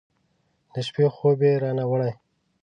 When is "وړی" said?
1.91-2.11